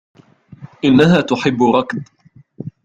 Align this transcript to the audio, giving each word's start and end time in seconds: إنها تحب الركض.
إنها 0.85 1.21
تحب 1.21 1.61
الركض. 1.63 1.99